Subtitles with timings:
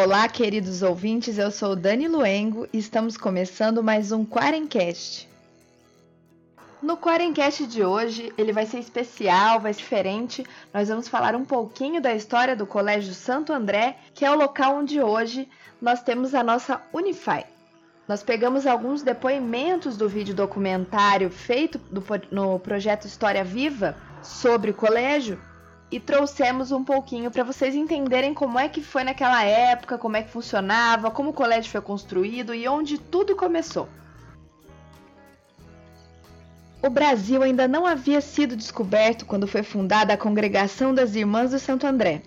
[0.00, 5.28] Olá, queridos ouvintes, eu sou Dani Luengo e estamos começando mais um Quarencast.
[6.80, 10.46] No Quarencast de hoje, ele vai ser especial, vai ser diferente.
[10.72, 14.76] Nós vamos falar um pouquinho da história do Colégio Santo André, que é o local
[14.76, 15.48] onde hoje
[15.82, 17.44] nós temos a nossa Unify.
[18.06, 21.80] Nós pegamos alguns depoimentos do vídeo documentário feito
[22.30, 25.40] no projeto História Viva sobre o colégio
[25.90, 30.22] e trouxemos um pouquinho para vocês entenderem como é que foi naquela época, como é
[30.22, 33.88] que funcionava, como o colégio foi construído e onde tudo começou.
[36.82, 41.58] O Brasil ainda não havia sido descoberto quando foi fundada a Congregação das Irmãs do
[41.58, 42.22] Santo André.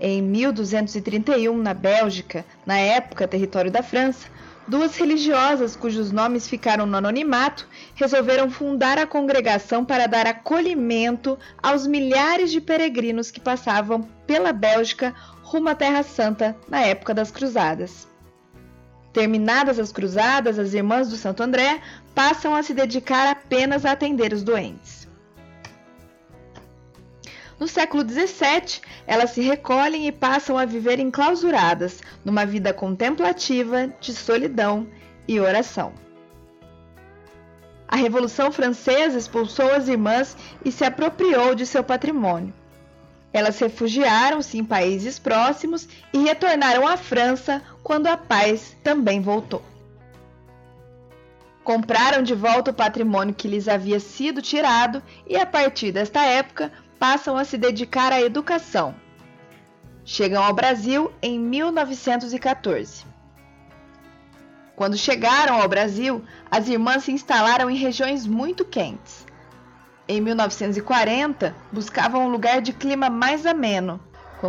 [0.00, 4.28] Em 1231, na Bélgica, na época território da França,
[4.66, 11.86] Duas religiosas cujos nomes ficaram no anonimato resolveram fundar a congregação para dar acolhimento aos
[11.86, 18.06] milhares de peregrinos que passavam pela Bélgica rumo à Terra Santa na época das Cruzadas.
[19.12, 21.82] Terminadas as cruzadas, as irmãs do Santo André
[22.14, 25.01] passam a se dedicar apenas a atender os doentes.
[27.62, 34.12] No século XVII, elas se recolhem e passam a viver enclausuradas, numa vida contemplativa, de
[34.12, 34.88] solidão
[35.28, 35.92] e oração.
[37.86, 42.52] A Revolução Francesa expulsou as irmãs e se apropriou de seu patrimônio.
[43.32, 49.62] Elas refugiaram-se em países próximos e retornaram à França quando a paz também voltou.
[51.62, 56.72] Compraram de volta o patrimônio que lhes havia sido tirado e, a partir desta época,
[57.02, 58.94] passam a se dedicar à educação.
[60.04, 63.04] Chegam ao Brasil em 1914.
[64.76, 69.26] Quando chegaram ao Brasil, as irmãs se instalaram em regiões muito quentes.
[70.06, 74.00] Em 1940, buscavam um lugar de clima mais ameno.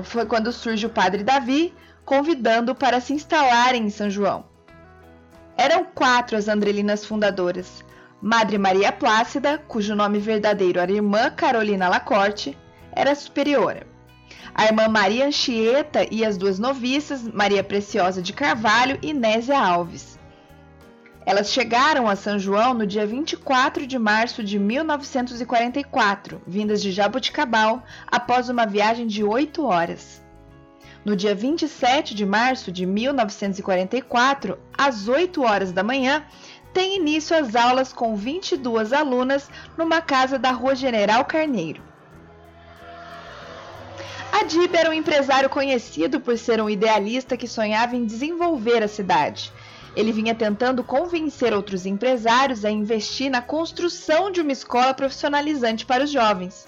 [0.04, 1.74] Foi quando surge o padre Davi,
[2.06, 4.46] convidando para se instalarem em São João.
[5.58, 7.84] Eram quatro as andrelinas fundadoras:
[8.26, 12.58] Madre Maria Plácida, cujo nome verdadeiro era Irmã Carolina Lacorte,
[12.94, 13.86] era superiora.
[14.56, 20.18] A irmã Maria Anchieta e as duas noviças, Maria Preciosa de Carvalho e Nésia Alves.
[21.26, 27.84] Elas chegaram a São João no dia 24 de março de 1944, vindas de Jaboticabal,
[28.08, 30.24] após uma viagem de oito horas.
[31.04, 36.24] No dia 27 de março de 1944, às 8 horas da manhã,
[36.74, 41.82] tem início as aulas com 22 alunas numa casa da Rua General Carneiro.
[44.32, 49.54] Adib era um empresário conhecido por ser um idealista que sonhava em desenvolver a cidade.
[49.96, 56.04] Ele vinha tentando convencer outros empresários a investir na construção de uma escola profissionalizante para
[56.04, 56.68] os jovens.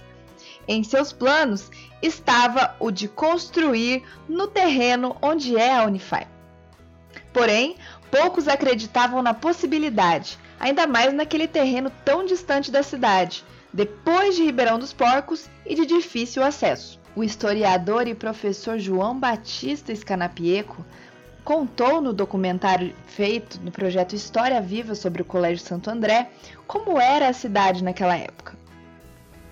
[0.67, 6.27] Em seus planos estava o de construir no terreno onde é a Unify.
[7.33, 7.75] Porém,
[8.17, 13.43] Poucos acreditavam na possibilidade, ainda mais naquele terreno tão distante da cidade,
[13.73, 16.97] depois de Ribeirão dos Porcos e de difícil acesso.
[17.13, 20.85] O historiador e professor João Batista Scanapieco
[21.43, 26.29] contou no documentário feito no projeto História Viva sobre o Colégio Santo André
[26.65, 28.53] como era a cidade naquela época.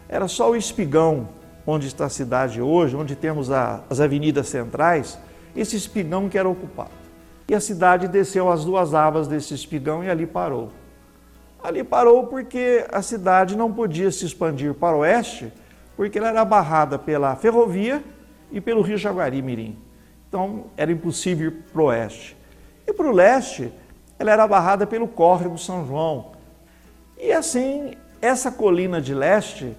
[0.07, 1.27] Era só o espigão
[1.67, 5.19] onde está a cidade hoje, onde temos a, as avenidas centrais,
[5.53, 7.02] esse espigão que era ocupado.
[7.47, 10.69] E a cidade desceu as duas abas desse espigão e ali parou.
[11.61, 15.51] Ali parou porque a cidade não podia se expandir para o oeste,
[15.95, 18.03] porque ela era barrada pela ferrovia
[18.51, 19.77] e pelo rio Jaguari Mirim.
[20.27, 22.37] Então era impossível ir para o oeste.
[22.87, 23.71] E para o leste,
[24.17, 26.31] ela era barrada pelo córrego São João.
[27.17, 29.75] E assim, essa colina de leste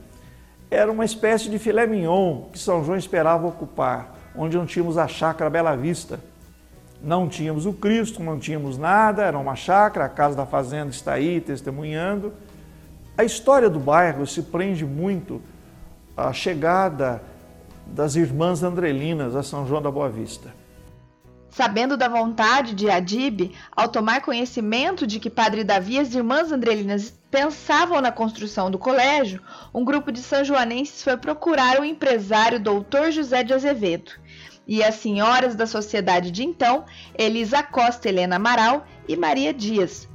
[0.70, 5.06] era uma espécie de filé mignon que São João esperava ocupar, onde não tínhamos a
[5.08, 6.20] chácara Bela Vista
[7.04, 11.12] não tínhamos o Cristo, não tínhamos nada, era uma chácara, a casa da fazenda está
[11.12, 12.32] aí testemunhando.
[13.16, 15.41] A história do bairro se prende muito
[16.16, 17.22] à chegada
[17.87, 20.54] das irmãs Andrelinas a São João da Boa Vista.
[21.50, 26.50] Sabendo da vontade de Adib, ao tomar conhecimento de que Padre Davi e as irmãs
[26.50, 29.40] Andrelinas pensavam na construção do colégio,
[29.73, 34.12] um grupo de sanjoanenses foi procurar o empresário Doutor José de Azevedo
[34.66, 36.84] e as senhoras da sociedade de então,
[37.16, 40.08] Elisa Costa Helena Amaral e Maria Dias.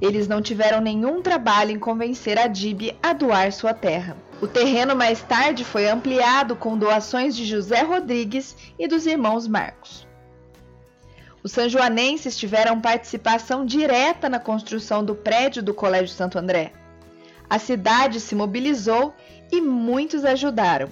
[0.00, 4.16] Eles não tiveram nenhum trabalho em convencer a Dib a doar sua terra.
[4.40, 10.06] O terreno mais tarde foi ampliado com doações de José Rodrigues e dos irmãos Marcos.
[11.42, 16.72] Os sanjoanenses tiveram participação direta na construção do prédio do Colégio Santo André.
[17.48, 19.14] A cidade se mobilizou
[19.50, 20.90] e muitos ajudaram.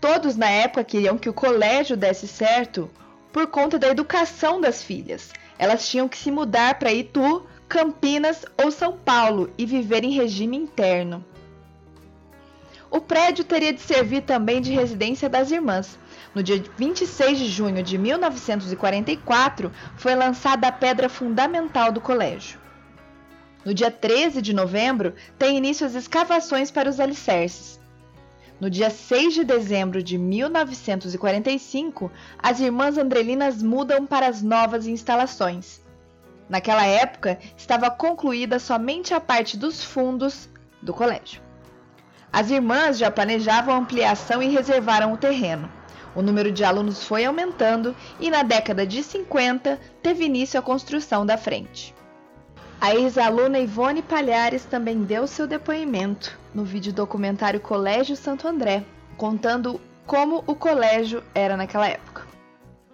[0.00, 2.90] Todos na época queriam que o colégio desse certo
[3.32, 5.32] por conta da educação das filhas.
[5.58, 10.56] Elas tinham que se mudar para Itu, Campinas ou São Paulo e viver em regime
[10.56, 11.24] interno.
[12.90, 15.98] O prédio teria de servir também de residência das irmãs.
[16.34, 22.58] No dia 26 de junho de 1944, foi lançada a pedra fundamental do colégio.
[23.64, 27.78] No dia 13 de novembro, tem início as escavações para os alicerces.
[28.60, 32.10] No dia 6 de dezembro de 1945,
[32.42, 35.80] as irmãs Andrelinas mudam para as novas instalações.
[36.48, 40.48] Naquela época, estava concluída somente a parte dos fundos
[40.82, 41.40] do colégio.
[42.32, 45.70] As irmãs já planejavam ampliação e reservaram o terreno.
[46.16, 51.24] O número de alunos foi aumentando e na década de 50 teve início a construção
[51.24, 51.94] da frente.
[52.80, 58.84] A ex-aluna Ivone Palhares também deu seu depoimento no vídeo documentário Colégio Santo André,
[59.16, 62.22] contando como o colégio era naquela época.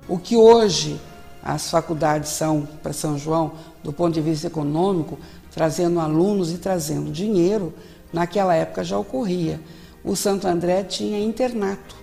[0.09, 0.99] O que hoje
[1.43, 3.53] as faculdades são para São João,
[3.83, 5.19] do ponto de vista econômico,
[5.53, 7.75] trazendo alunos e trazendo dinheiro,
[8.11, 9.61] naquela época já ocorria.
[10.03, 11.95] O Santo André tinha internato.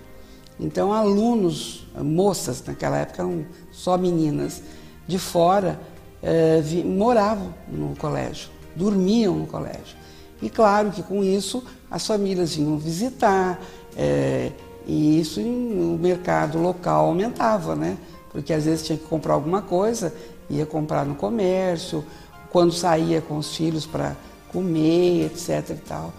[0.58, 4.62] Então, alunos, moças, naquela época eram só meninas,
[5.04, 5.80] de fora,
[6.22, 9.96] eh, vi, moravam no colégio, dormiam no colégio.
[10.40, 13.60] E claro que com isso as famílias vinham visitar,
[13.96, 14.52] eh,
[14.86, 17.96] e isso o mercado local aumentava, né?
[18.30, 20.12] Porque às vezes tinha que comprar alguma coisa,
[20.48, 22.04] ia comprar no comércio,
[22.50, 24.16] quando saía com os filhos para
[24.52, 25.70] comer, etc.
[25.70, 26.12] e tal.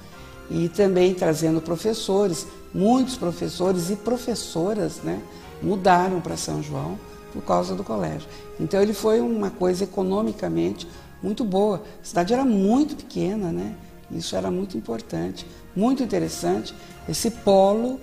[0.49, 5.21] E também trazendo professores, muitos professores e professoras né,
[5.61, 6.97] mudaram para São João
[7.33, 8.29] por causa do colégio.
[8.59, 10.87] Então ele foi uma coisa economicamente
[11.21, 11.83] muito boa.
[12.01, 13.75] A cidade era muito pequena, né?
[14.11, 15.45] Isso era muito importante,
[15.75, 16.73] muito interessante,
[17.09, 17.99] esse polo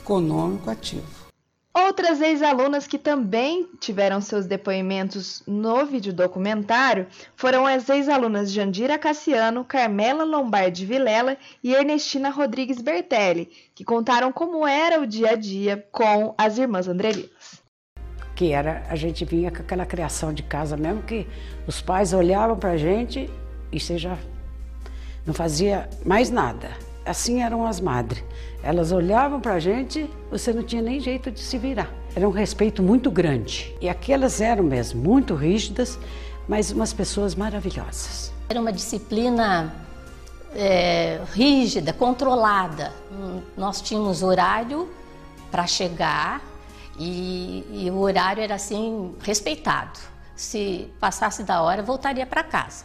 [0.00, 1.22] econômico ativo.
[1.74, 9.64] Outras ex-alunas que também tiveram seus depoimentos no vídeo documentário foram as ex-alunas Jandira Cassiano,
[9.64, 15.86] Carmela Lombardi Vilela e Ernestina Rodrigues Bertelli, que contaram como era o dia a dia
[15.90, 17.61] com as irmãs Andrelinas.
[18.34, 21.26] Que era, a gente vinha com aquela criação de casa mesmo, que
[21.66, 23.30] os pais olhavam para a gente
[23.70, 24.16] e você já
[25.26, 26.70] não fazia mais nada.
[27.04, 28.22] Assim eram as madres.
[28.62, 31.90] Elas olhavam para a gente, você não tinha nem jeito de se virar.
[32.14, 33.74] Era um respeito muito grande.
[33.80, 35.98] E aquelas eram mesmo muito rígidas,
[36.46, 38.32] mas umas pessoas maravilhosas.
[38.48, 39.74] Era uma disciplina
[40.54, 42.92] é, rígida, controlada.
[43.56, 44.88] Nós tínhamos horário
[45.50, 46.40] para chegar
[46.98, 49.98] e, e o horário era assim respeitado.
[50.34, 52.84] Se passasse da hora, voltaria para casa.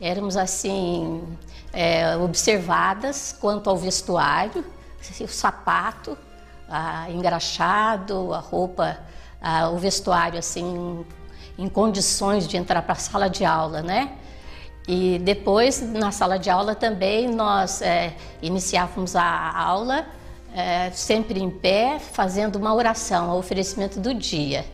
[0.00, 1.22] Éramos assim
[1.72, 4.64] é, observadas quanto ao vestuário
[5.20, 6.16] o sapato
[6.68, 8.98] ah, engraxado, a roupa,
[9.40, 11.04] ah, o vestuário assim
[11.58, 14.12] em condições de entrar para a sala de aula, né?
[14.88, 20.06] E depois na sala de aula também nós é, iniciávamos a aula
[20.54, 24.64] é, sempre em pé, fazendo uma oração, o oferecimento do dia.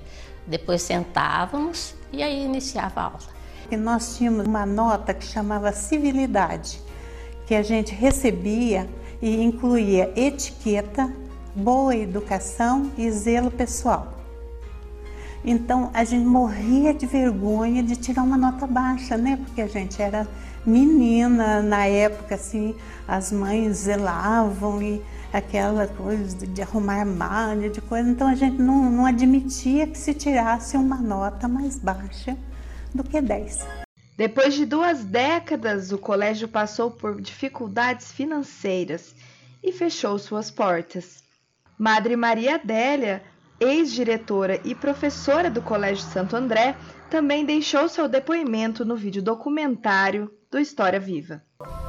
[0.47, 3.37] Depois sentávamos e aí iniciava a aula.
[3.71, 6.81] E nós tínhamos uma nota que chamava civilidade,
[7.47, 8.89] que a gente recebia
[9.21, 11.13] e incluía etiqueta,
[11.55, 14.15] boa educação e zelo pessoal.
[15.45, 19.37] Então a gente morria de vergonha de tirar uma nota baixa, né?
[19.37, 20.27] Porque a gente era
[20.65, 22.75] menina na época, assim,
[23.07, 25.03] as mães zelavam e
[25.37, 28.09] aquela coisa de arrumar armário, de coisa.
[28.09, 32.37] Então a gente não, não admitia que se tirasse uma nota mais baixa
[32.95, 33.67] do que 10.
[34.17, 39.15] Depois de duas décadas, o colégio passou por dificuldades financeiras
[39.63, 41.23] e fechou suas portas.
[41.79, 43.23] Madre Maria Adélia,
[43.61, 46.75] ex-diretora e professora do Colégio Santo André,
[47.11, 51.43] também deixou seu depoimento no vídeo documentário do História Viva.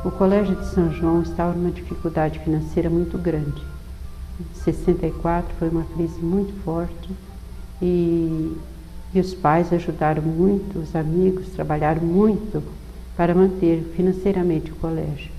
[0.07, 3.61] O Colégio de São João estava numa dificuldade financeira muito grande.
[4.39, 7.09] Em 64 foi uma crise muito forte
[7.81, 8.55] e
[9.13, 12.63] e os pais ajudaram muito, os amigos trabalharam muito
[13.17, 15.29] para manter financeiramente o colégio.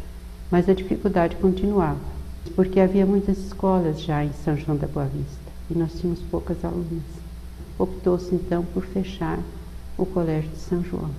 [0.50, 1.98] Mas a dificuldade continuava,
[2.54, 6.62] porque havia muitas escolas já em São João da Boa Vista e nós tínhamos poucas
[6.62, 7.08] alunas.
[7.78, 9.38] Optou-se então por fechar
[9.96, 11.10] o Colégio de São João.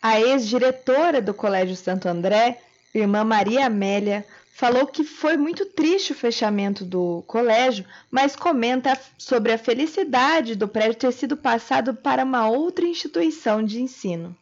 [0.00, 2.60] A ex-diretora do Colégio Santo André,
[2.98, 4.24] irmã Maria Amélia,
[4.56, 10.66] falou que foi muito triste o fechamento do colégio, mas comenta sobre a felicidade do
[10.66, 14.34] prédio ter sido passado para uma outra instituição de ensino.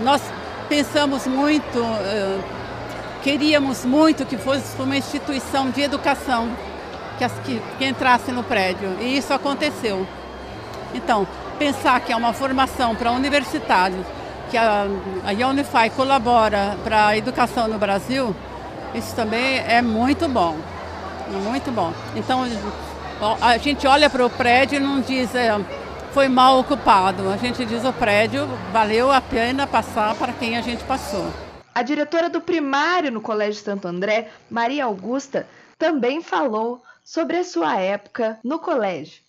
[0.00, 0.20] Nós
[0.68, 2.40] pensamos muito, eh,
[3.22, 6.50] queríamos muito que fosse uma instituição de educação
[7.18, 10.04] que, que, que entrasse no prédio, e isso aconteceu.
[10.92, 14.04] Então, pensar que é uma formação para universitários,
[14.52, 14.84] que a,
[15.24, 18.36] a Unify colabora para a educação no Brasil,
[18.94, 20.58] isso também é muito bom.
[21.42, 21.90] Muito bom.
[22.14, 22.44] Então,
[23.40, 25.58] a gente olha para o prédio e não diz é,
[26.12, 27.30] foi mal ocupado.
[27.30, 31.32] A gente diz o prédio valeu a pena passar para quem a gente passou.
[31.74, 35.46] A diretora do primário no Colégio Santo André, Maria Augusta,
[35.78, 39.22] também falou sobre a sua época no colégio.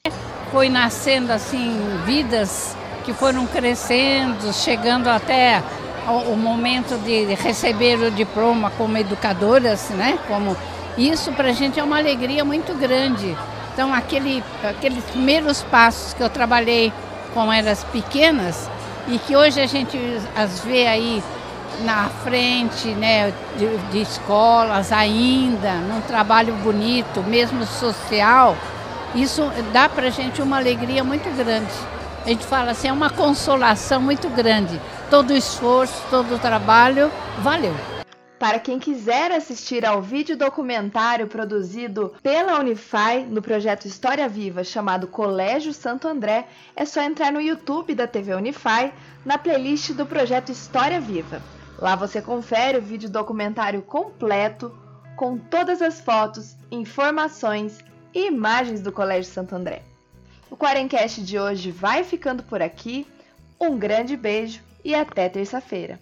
[0.51, 5.61] Foi nascendo assim vidas que foram crescendo, chegando até
[6.07, 10.19] o momento de receber o diploma como educadoras, né?
[10.27, 10.55] Como
[10.97, 13.35] isso para a gente é uma alegria muito grande.
[13.73, 16.91] Então aquele, aqueles primeiros passos que eu trabalhei
[17.33, 18.69] com elas pequenas
[19.07, 19.97] e que hoje a gente
[20.35, 21.23] as vê aí
[21.81, 28.55] na frente né, de, de escolas ainda, num trabalho bonito, mesmo social,
[29.15, 31.73] isso dá para a gente uma alegria muito grande.
[32.23, 34.79] A gente fala assim, é uma consolação muito grande.
[35.09, 37.73] Todo o esforço, todo o trabalho, valeu.
[38.39, 45.05] Para quem quiser assistir ao vídeo documentário produzido pela Unify no projeto História Viva chamado
[45.05, 48.93] Colégio Santo André, é só entrar no YouTube da TV Unify
[49.25, 51.41] na playlist do projeto História Viva.
[51.77, 54.73] Lá você confere o vídeo documentário completo
[55.17, 59.92] com todas as fotos, informações e imagens do Colégio Santo André.
[60.53, 63.07] O Quarencast de hoje vai ficando por aqui.
[63.59, 65.99] Um grande beijo e até terça-feira.